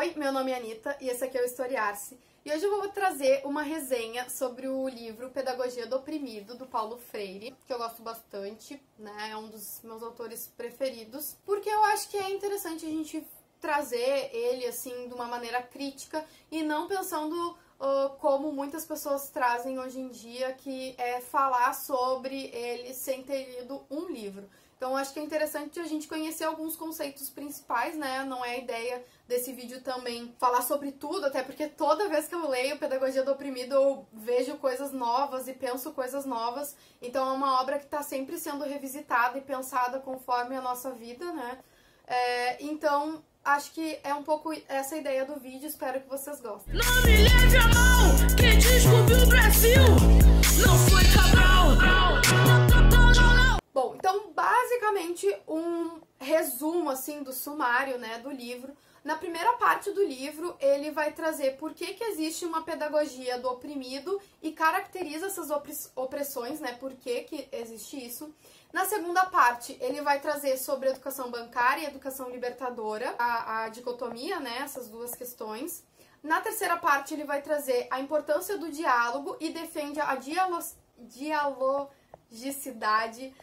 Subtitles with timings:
[0.00, 2.18] Oi, meu nome é Anitta e esse aqui é o Historiar-se.
[2.42, 6.96] E hoje eu vou trazer uma resenha sobre o livro Pedagogia do Oprimido, do Paulo
[6.96, 9.28] Freire, que eu gosto bastante, né?
[9.30, 13.22] É um dos meus autores preferidos, porque eu acho que é interessante a gente
[13.60, 17.34] trazer ele, assim, de uma maneira crítica e não pensando
[17.78, 23.60] uh, como muitas pessoas trazem hoje em dia, que é falar sobre ele sem ter
[23.60, 24.48] lido um livro.
[24.80, 28.24] Então, acho que é interessante a gente conhecer alguns conceitos principais, né?
[28.24, 32.34] Não é a ideia desse vídeo também falar sobre tudo, até porque toda vez que
[32.34, 36.74] eu leio Pedagogia do Oprimido, eu vejo coisas novas e penso coisas novas.
[37.02, 41.30] Então, é uma obra que está sempre sendo revisitada e pensada conforme a nossa vida,
[41.30, 41.58] né?
[42.06, 46.72] É, então, acho que é um pouco essa ideia do vídeo, espero que vocês gostem.
[46.72, 50.30] Não me leve a mão, quem descobriu o Brasil
[50.66, 51.09] não foi
[56.90, 58.76] assim do sumário, né, do livro.
[59.02, 63.48] Na primeira parte do livro, ele vai trazer por que, que existe uma pedagogia do
[63.48, 65.48] oprimido e caracteriza essas
[65.96, 66.74] opressões, né?
[66.74, 68.34] Por que, que existe isso.
[68.72, 74.38] Na segunda parte, ele vai trazer sobre educação bancária e educação libertadora, a, a dicotomia,
[74.38, 74.58] né?
[74.58, 75.82] Essas duas questões.
[76.22, 80.58] Na terceira parte, ele vai trazer a importância do diálogo e defende a dialo
[80.98, 83.34] dialogicidade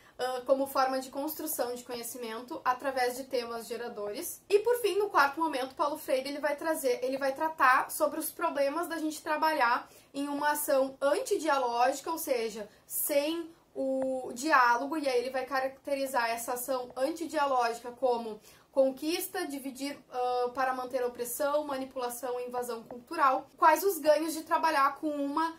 [0.45, 4.41] como forma de construção de conhecimento através de temas geradores.
[4.49, 8.19] E por fim, no quarto momento, Paulo Freire ele vai trazer, ele vai tratar sobre
[8.19, 15.07] os problemas da gente trabalhar em uma ação antidialógica, ou seja, sem o diálogo, e
[15.07, 18.39] aí ele vai caracterizar essa ação antidialógica como
[18.71, 23.47] conquista, dividir uh, para manter a opressão, manipulação e invasão cultural.
[23.57, 25.55] Quais os ganhos de trabalhar com uma,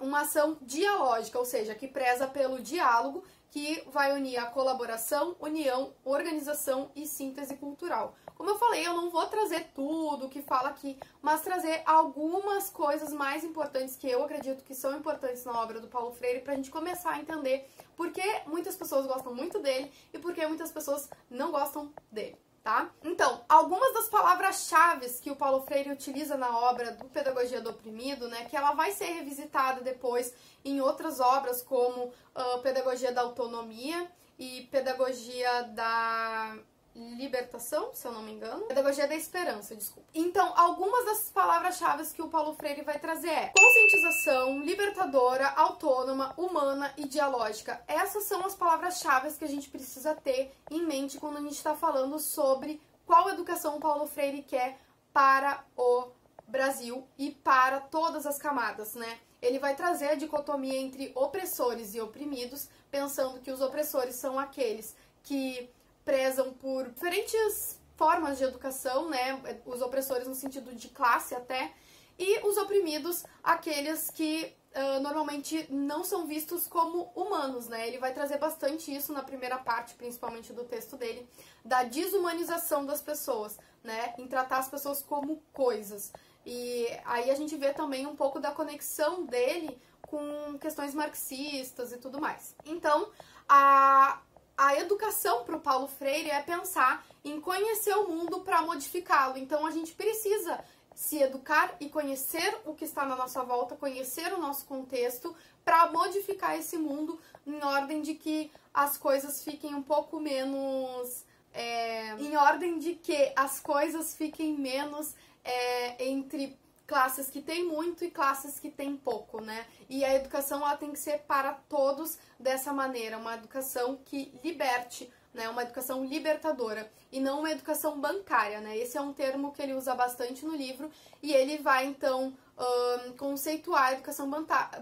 [0.00, 5.94] uma ação dialógica, ou seja, que preza pelo diálogo que vai unir a colaboração, união,
[6.04, 8.16] organização e síntese cultural.
[8.34, 13.12] Como eu falei, eu não vou trazer tudo que fala aqui, mas trazer algumas coisas
[13.12, 16.56] mais importantes que eu acredito que são importantes na obra do Paulo Freire para a
[16.56, 20.72] gente começar a entender por que muitas pessoas gostam muito dele e por que muitas
[20.72, 22.90] pessoas não gostam dele tá?
[23.02, 28.26] Então, algumas das palavras-chave que o Paulo Freire utiliza na obra do Pedagogia do Oprimido,
[28.26, 30.32] né, que ela vai ser revisitada depois
[30.64, 36.56] em outras obras como uh, Pedagogia da Autonomia e Pedagogia da
[36.94, 38.66] libertação, se eu não me engano.
[38.66, 40.08] Pedagogia da esperança, desculpa.
[40.14, 46.92] Então, algumas das palavras-chave que o Paulo Freire vai trazer é conscientização, libertadora, autônoma, humana
[46.96, 47.82] e dialógica.
[47.88, 51.74] Essas são as palavras-chave que a gente precisa ter em mente quando a gente está
[51.74, 54.78] falando sobre qual educação o Paulo Freire quer
[55.12, 56.08] para o
[56.46, 59.18] Brasil e para todas as camadas, né?
[59.40, 64.96] Ele vai trazer a dicotomia entre opressores e oprimidos, pensando que os opressores são aqueles
[65.22, 65.70] que
[66.04, 69.60] prezam por diferentes formas de educação, né?
[69.64, 71.72] Os opressores no sentido de classe até,
[72.18, 77.88] e os oprimidos, aqueles que uh, normalmente não são vistos como humanos, né?
[77.88, 81.28] Ele vai trazer bastante isso na primeira parte, principalmente do texto dele,
[81.64, 84.14] da desumanização das pessoas, né?
[84.18, 86.12] Em tratar as pessoas como coisas.
[86.46, 91.96] E aí a gente vê também um pouco da conexão dele com questões marxistas e
[91.96, 92.54] tudo mais.
[92.64, 93.10] Então,
[93.48, 94.20] a,
[94.56, 99.36] a educação para o Paulo Freire é pensar em conhecer o mundo para modificá-lo.
[99.36, 100.62] Então a gente precisa
[100.94, 105.90] se educar e conhecer o que está na nossa volta, conhecer o nosso contexto para
[105.90, 111.24] modificar esse mundo em ordem de que as coisas fiquem um pouco menos.
[111.52, 115.14] É, em ordem de que as coisas fiquem menos
[115.44, 119.66] é, entre classes que têm muito e classes que têm pouco, né?
[119.88, 125.10] E a educação ela tem que ser para todos dessa maneira, uma educação que liberte,
[125.32, 125.48] né?
[125.48, 128.76] Uma educação libertadora e não uma educação bancária, né?
[128.76, 130.90] Esse é um termo que ele usa bastante no livro
[131.22, 134.30] e ele vai então um, conceituar a educação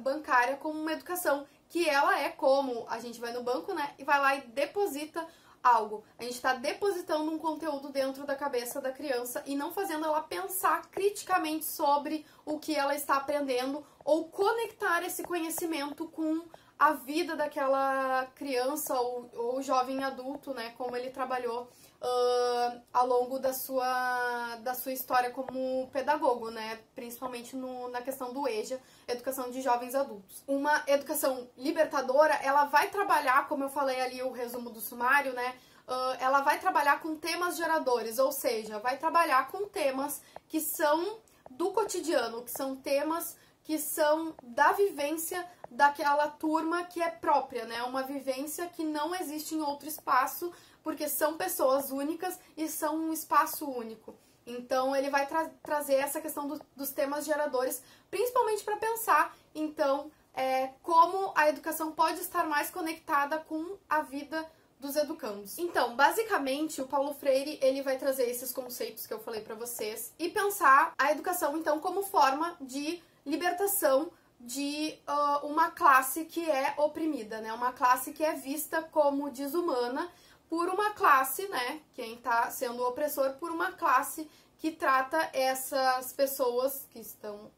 [0.01, 3.95] bancária como uma educação que ela é como a gente vai no banco, né?
[3.99, 5.27] E vai lá e deposita
[5.63, 6.05] algo.
[6.19, 10.21] A gente está depositando um conteúdo dentro da cabeça da criança e não fazendo ela
[10.21, 16.43] pensar criticamente sobre o que ela está aprendendo ou conectar esse conhecimento com
[16.83, 20.75] a vida daquela criança ou, ou jovem adulto, né?
[20.77, 26.81] Como ele trabalhou uh, ao longo da sua, da sua história como pedagogo, né?
[26.93, 30.43] Principalmente no, na questão do EJA, educação de jovens adultos.
[30.45, 35.55] Uma educação libertadora, ela vai trabalhar, como eu falei ali o resumo do sumário, né?
[35.87, 41.21] Uh, ela vai trabalhar com temas geradores, ou seja, vai trabalhar com temas que são
[41.49, 47.83] do cotidiano, que são temas que são da vivência daquela turma que é própria, né?
[47.83, 53.13] Uma vivência que não existe em outro espaço, porque são pessoas únicas e são um
[53.13, 54.15] espaço único.
[54.47, 60.11] Então ele vai tra trazer essa questão do, dos temas geradores, principalmente para pensar, então,
[60.35, 64.45] é, como a educação pode estar mais conectada com a vida
[64.81, 65.59] dos educandos.
[65.59, 70.13] Então, basicamente, o Paulo Freire ele vai trazer esses conceitos que eu falei para vocês
[70.19, 74.11] e pensar a educação então como forma de libertação
[74.41, 77.53] de uh, uma classe que é oprimida, né?
[77.53, 80.11] Uma classe que é vista como desumana
[80.49, 81.81] por uma classe, né?
[81.95, 84.29] Quem está sendo opressor por uma classe
[84.59, 87.51] que trata essas pessoas que estão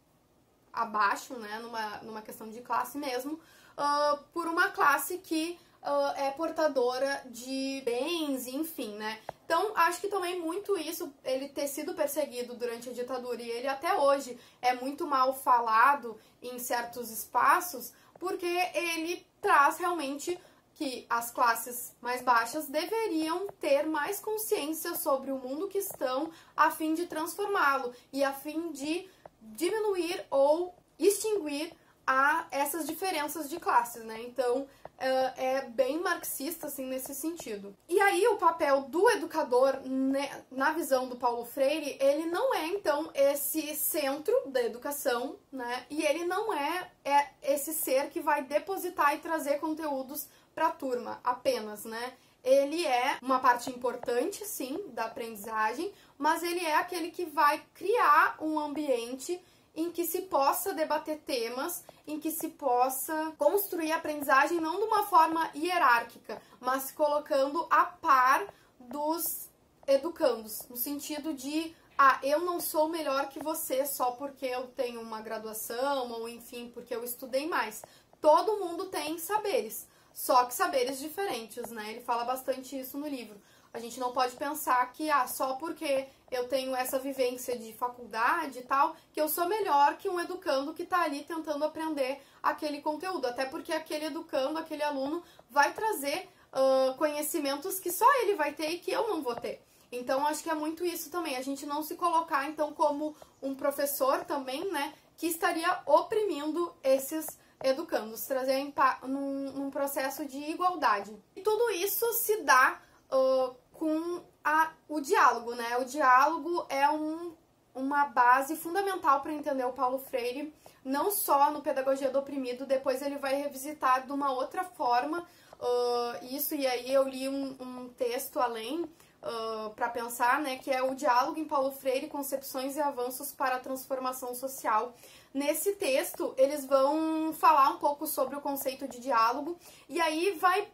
[0.72, 1.58] abaixo, né?
[1.61, 7.83] Numa, numa questão de classe mesmo, uh, por uma classe que uh, é portadora de
[7.85, 9.21] bens, enfim, né?
[9.45, 13.69] Então, acho que também muito isso, ele ter sido perseguido durante a ditadura e ele
[13.69, 20.39] até hoje é muito mal falado em certos espaços, porque ele traz realmente
[20.75, 26.71] que as classes mais baixas deveriam ter mais consciência sobre o mundo que estão a
[26.71, 29.09] fim de transformá-lo e a fim de
[29.41, 31.73] diminuir ou extinguir
[32.06, 34.21] a essas diferenças de classes, né?
[34.23, 34.67] Então,
[34.99, 37.77] é bem marxista, assim, nesse sentido.
[37.89, 42.69] E aí, o papel do educador, né, na visão do Paulo Freire, ele não é,
[42.69, 45.85] então, esse centro da educação, né?
[45.91, 50.73] E ele não é, é esse ser que vai depositar e trazer conteúdos para a
[50.73, 52.15] turma apenas, né?
[52.43, 58.37] Ele é uma parte importante, sim, da aprendizagem, mas ele é aquele que vai criar
[58.41, 59.43] um ambiente
[59.75, 64.85] em que se possa debater temas, em que se possa construir a aprendizagem não de
[64.85, 68.47] uma forma hierárquica, mas colocando a par
[68.79, 69.49] dos
[69.87, 75.00] educandos, no sentido de ah, eu não sou melhor que você só porque eu tenho
[75.00, 77.82] uma graduação ou enfim, porque eu estudei mais.
[78.21, 81.90] Todo mundo tem saberes, só que saberes diferentes, né?
[81.90, 83.37] Ele fala bastante isso no livro.
[83.72, 88.61] A gente não pode pensar que ah, só porque eu tenho essa vivência de faculdade
[88.61, 92.81] e tal, que eu sou melhor que um educando que está ali tentando aprender aquele
[92.81, 93.26] conteúdo.
[93.26, 98.70] Até porque aquele educando, aquele aluno, vai trazer uh, conhecimentos que só ele vai ter
[98.70, 99.61] e que eu não vou ter.
[99.90, 101.37] Então, acho que é muito isso também.
[101.37, 107.26] A gente não se colocar, então, como um professor também, né, que estaria oprimindo esses
[107.62, 108.73] educandos, trazer
[109.03, 111.17] num, num processo de igualdade.
[111.35, 112.81] E tudo isso se dá
[113.11, 115.77] uh, com a, o diálogo, né?
[115.79, 117.35] O diálogo é um,
[117.75, 120.55] uma base fundamental para entender o Paulo Freire,
[120.85, 125.27] não só no Pedagogia do Oprimido, depois ele vai revisitar de uma outra forma
[125.61, 130.71] uh, isso, e aí eu li um, um texto além uh, para pensar, né, que
[130.71, 134.95] é o diálogo em Paulo Freire, concepções e avanços para a transformação social.
[135.35, 139.59] Nesse texto, eles vão falar um pouco sobre o conceito de diálogo,
[139.89, 140.69] e aí vai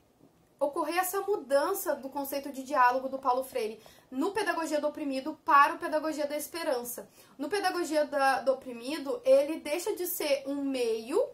[0.58, 3.80] ocorrer essa mudança do conceito de diálogo do Paulo Freire
[4.10, 7.08] no Pedagogia do Oprimido para o Pedagogia da Esperança.
[7.38, 11.26] No Pedagogia da, do Oprimido, ele deixa de ser um meio,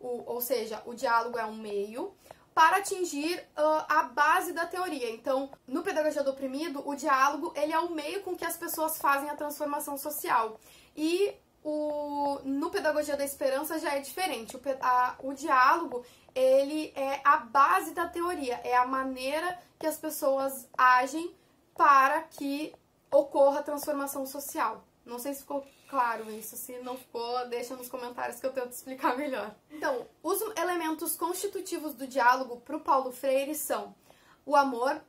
[0.00, 2.14] o, ou seja, o diálogo é um meio,
[2.54, 5.10] para atingir uh, a base da teoria.
[5.10, 8.96] Então, no Pedagogia do Oprimido, o diálogo ele é o meio com que as pessoas
[8.96, 10.58] fazem a transformação social.
[10.96, 14.56] E o, no Pedagogia da Esperança já é diferente.
[14.56, 16.04] O, a, o diálogo
[16.34, 21.34] ele é a base da teoria, é a maneira que as pessoas agem
[21.76, 22.74] para que
[23.10, 24.84] ocorra a transformação social.
[25.04, 28.72] Não sei se ficou claro isso, se não ficou, deixa nos comentários que eu tento
[28.72, 29.54] explicar melhor.
[29.70, 33.94] Então, os elementos constitutivos do diálogo para o Paulo Freire são
[34.46, 35.02] o amor,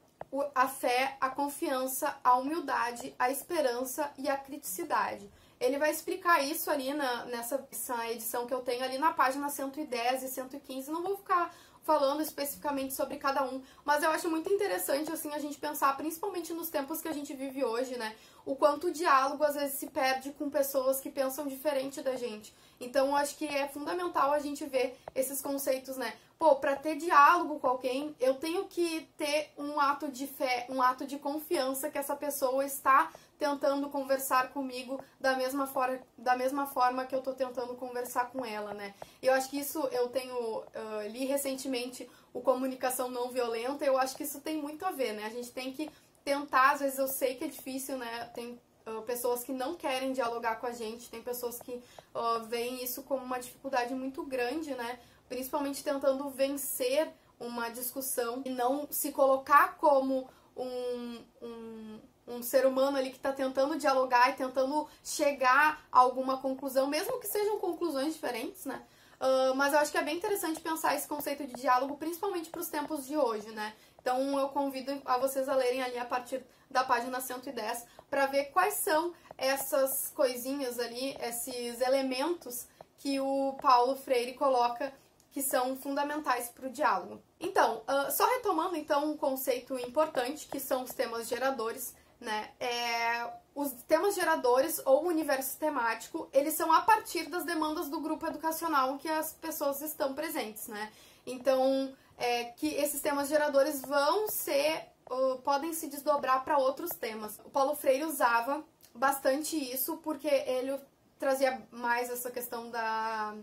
[0.53, 5.31] a fé, a confiança, a humildade, a esperança e a criticidade.
[5.63, 7.65] Ele vai explicar isso ali na, nessa
[8.11, 10.91] edição que eu tenho ali na página 110 e 115.
[10.91, 11.53] Não vou ficar
[11.83, 16.53] falando especificamente sobre cada um, mas eu acho muito interessante assim a gente pensar, principalmente
[16.53, 18.15] nos tempos que a gente vive hoje, né?
[18.45, 22.53] O quanto o diálogo às vezes se perde com pessoas que pensam diferente da gente.
[22.79, 26.13] Então, eu acho que é fundamental a gente ver esses conceitos, né?
[26.37, 30.81] Pô, para ter diálogo com alguém, eu tenho que ter um ato de fé, um
[30.81, 36.65] ato de confiança que essa pessoa está tentando conversar comigo da mesma forma, da mesma
[36.65, 38.93] forma que eu tô tentando conversar com ela, né?
[39.21, 44.15] Eu acho que isso eu tenho uh, li recentemente o comunicação não violenta, eu acho
[44.15, 45.25] que isso tem muito a ver, né?
[45.25, 45.89] A gente tem que
[46.23, 48.25] tentar, às vezes eu sei que é difícil, né?
[48.33, 52.83] Tem uh, pessoas que não querem dialogar com a gente, tem pessoas que uh, veem
[52.83, 54.99] isso como uma dificuldade muito grande, né?
[55.27, 62.97] Principalmente tentando vencer uma discussão e não se colocar como um, um um ser humano
[62.97, 68.13] ali que está tentando dialogar e tentando chegar a alguma conclusão, mesmo que sejam conclusões
[68.13, 68.81] diferentes, né?
[69.19, 72.61] Uh, mas eu acho que é bem interessante pensar esse conceito de diálogo, principalmente para
[72.61, 73.73] os tempos de hoje, né?
[74.03, 78.51] Então eu convido a vocês a lerem ali a partir da página 110 para ver
[78.51, 82.67] quais são essas coisinhas ali, esses elementos
[82.97, 84.93] que o Paulo Freire coloca
[85.31, 87.23] que são fundamentais para o diálogo.
[87.39, 92.51] Então, uh, só retomando então um conceito importante que são os temas geradores, né?
[92.59, 98.27] É, os temas geradores ou universo temático, eles são a partir das demandas do grupo
[98.27, 100.91] educacional que as pessoas estão presentes, né?
[101.25, 107.39] Então, é, que esses temas geradores vão ser, uh, podem se desdobrar para outros temas.
[107.45, 110.79] O Paulo Freire usava bastante isso porque ele
[111.17, 113.35] trazia mais essa questão da,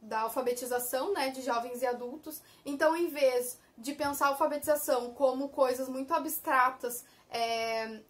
[0.00, 2.42] da alfabetização, né, de jovens e adultos.
[2.64, 8.00] Então, em vez de pensar a alfabetização como coisas muito abstratas, é,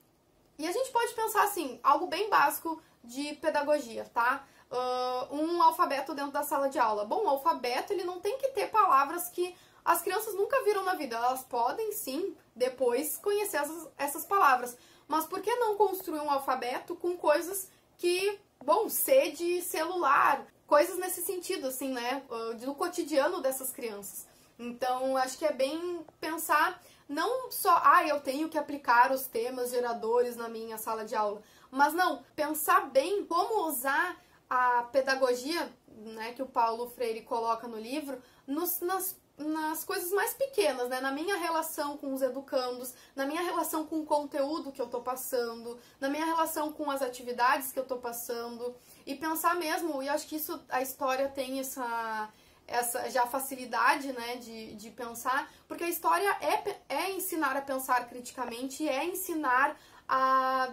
[0.59, 4.45] e a gente pode pensar assim, algo bem básico de pedagogia, tá?
[4.71, 7.05] Uh, um alfabeto dentro da sala de aula.
[7.05, 9.55] Bom, o alfabeto ele não tem que ter palavras que
[9.85, 11.17] as crianças nunca viram na vida.
[11.17, 14.77] Elas podem sim depois conhecer essas, essas palavras.
[15.07, 20.99] Mas por que não construir um alfabeto com coisas que, bom, C de celular, coisas
[20.99, 22.23] nesse sentido, assim, né?
[22.31, 24.27] Ah, do cotidiano dessas crianças.
[24.59, 29.71] Então, acho que é bem pensar não só, ah, eu tenho que aplicar os temas
[29.71, 36.33] geradores na minha sala de aula, mas não, pensar bem como usar a pedagogia, né,
[36.35, 41.01] que o Paulo Freire coloca no livro, nos, nas nas coisas mais pequenas, né?
[41.01, 45.01] Na minha relação com os educandos, na minha relação com o conteúdo que eu tô
[45.01, 48.75] passando, na minha relação com as atividades que eu tô passando.
[49.07, 52.29] E pensar mesmo, e acho que isso a história tem essa,
[52.67, 58.09] essa já facilidade, né, de, de pensar, porque a história é, é ensinar a pensar
[58.09, 59.79] criticamente, é ensinar
[60.09, 60.71] a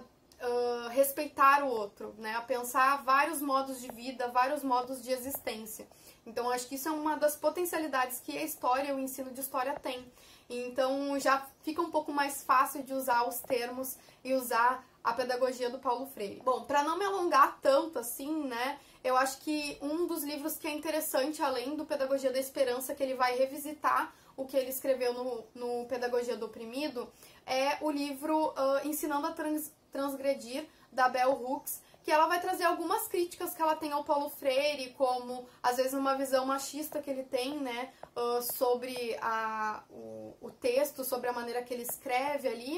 [0.91, 5.87] respeitar o outro, né, a pensar vários modos de vida, vários modos de existência.
[6.25, 9.73] Então, acho que isso é uma das potencialidades que a história, o ensino de história
[9.79, 10.11] tem.
[10.49, 15.69] Então, já fica um pouco mais fácil de usar os termos e usar a pedagogia
[15.69, 16.41] do Paulo Freire.
[16.43, 20.67] Bom, para não me alongar tanto assim, né, eu acho que um dos livros que
[20.67, 25.13] é interessante, além do Pedagogia da Esperança, que ele vai revisitar o que ele escreveu
[25.13, 27.07] no, no Pedagogia do Oprimido,
[27.45, 32.65] é o livro uh, Ensinando a Trans, Transgredir, da Bell Hooks, que ela vai trazer
[32.65, 37.09] algumas críticas que ela tem ao Paulo Freire, como às vezes uma visão machista que
[37.09, 42.47] ele tem, né, uh, sobre a, o, o, texto, sobre a maneira que ele escreve
[42.47, 42.77] ali,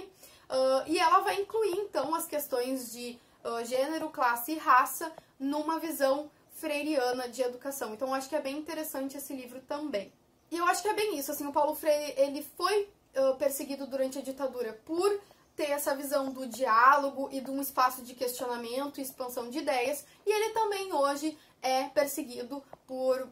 [0.50, 5.80] uh, e ela vai incluir então as questões de uh, gênero, classe e raça numa
[5.80, 7.94] visão freiriana de educação.
[7.94, 10.14] Então acho que é bem interessante esse livro também.
[10.52, 12.90] E eu acho que é bem isso, assim, o Paulo Freire, ele foi
[13.40, 15.20] perseguido durante a ditadura por
[15.58, 20.06] ter essa visão do diálogo e de um espaço de questionamento e expansão de ideias,
[20.26, 23.28] e ele também hoje é perseguido por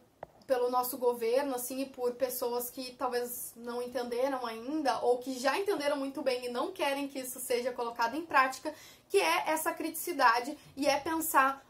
[0.46, 5.58] pelo nosso governo, assim, e por pessoas que talvez não entenderam ainda, ou que já
[5.58, 8.72] entenderam muito bem e não querem que isso seja colocado em prática,
[9.08, 11.66] que é essa criticidade e é pensar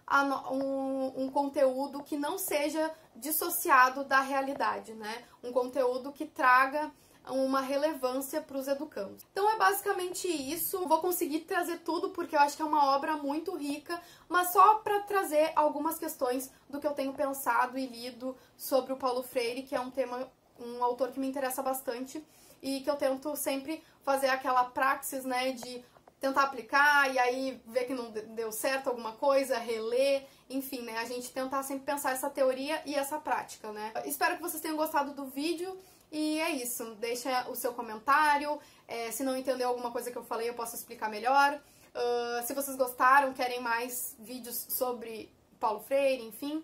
[0.50, 5.24] um, um conteúdo que não seja dissociado da realidade, né?
[5.42, 6.92] Um conteúdo que traga
[7.28, 9.24] uma relevância para os educandos.
[9.32, 10.86] Então é basicamente isso.
[10.86, 14.76] Vou conseguir trazer tudo porque eu acho que é uma obra muito rica, mas só
[14.76, 19.62] para trazer algumas questões do que eu tenho pensado e lido sobre o Paulo Freire,
[19.62, 22.24] que é um tema, um autor que me interessa bastante
[22.62, 25.84] e que eu tento sempre fazer aquela praxis, né, de
[26.18, 31.04] tentar aplicar e aí ver que não deu certo alguma coisa, reler, enfim, né, a
[31.04, 33.92] gente tentar sempre pensar essa teoria e essa prática, né.
[34.04, 35.78] Espero que vocês tenham gostado do vídeo.
[36.10, 38.58] E é isso, deixa o seu comentário.
[38.86, 41.60] É, se não entendeu alguma coisa que eu falei, eu posso explicar melhor.
[41.94, 46.62] Uh, se vocês gostaram, querem mais vídeos sobre Paulo Freire, enfim,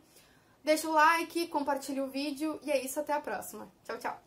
[0.62, 3.70] deixa o like, compartilhe o vídeo e é isso, até a próxima.
[3.84, 4.22] Tchau, tchau!